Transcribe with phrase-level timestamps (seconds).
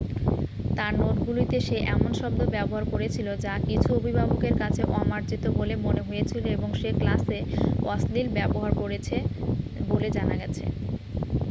[0.77, 6.43] তাঁর নোটগুলিতে সে এমন শব্দ ব্যবহার করেছিল যা কিছু অভিভাবকের কাছে অমার্জিত বলে মনে হয়েছিল
[6.55, 7.39] এবং সে ক্লাসে
[7.87, 9.15] অশ্লীল ব্যবহার করেছে
[9.89, 10.63] বলে জানা গেছে